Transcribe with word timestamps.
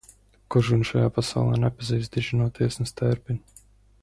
Kurš 0.53 0.71
gan 0.75 0.81
šajā 0.91 1.11
pasaulē 1.17 1.59
nepazīst 1.65 2.17
diženo 2.19 2.51
tiesnesi 2.59 3.01
Tērpinu? 3.03 3.61